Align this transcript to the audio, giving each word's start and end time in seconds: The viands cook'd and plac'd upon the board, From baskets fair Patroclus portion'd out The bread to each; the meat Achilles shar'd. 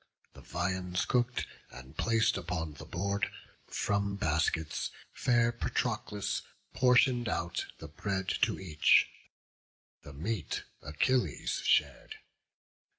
The 0.33 0.41
viands 0.41 1.05
cook'd 1.05 1.45
and 1.69 1.95
plac'd 1.95 2.35
upon 2.35 2.73
the 2.73 2.87
board, 2.87 3.29
From 3.67 4.15
baskets 4.15 4.89
fair 5.13 5.51
Patroclus 5.51 6.41
portion'd 6.73 7.29
out 7.29 7.67
The 7.77 7.87
bread 7.87 8.27
to 8.41 8.59
each; 8.59 9.07
the 10.01 10.13
meat 10.13 10.63
Achilles 10.81 11.61
shar'd. 11.63 12.15